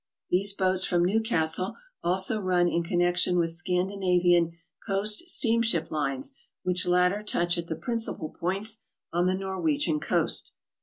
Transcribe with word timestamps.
These 0.31 0.53
boats 0.53 0.83
from 0.83 1.05
Newcastle 1.05 1.75
also 2.03 2.39
run 2.41 2.67
in 2.67 2.81
connection 2.81 3.37
with 3.37 3.51
Scandinavian 3.51 4.57
coast 4.87 5.29
steamship 5.29 5.91
lines, 5.91 6.33
which 6.63 6.87
latter 6.87 7.21
touch 7.21 7.55
at 7.55 7.67
the 7.67 7.75
principal 7.75 8.29
points 8.39 8.79
on 9.13 9.27
the 9.27 9.35
Norwegian 9.35 9.99
coas 9.99 10.41
t. 10.41 10.49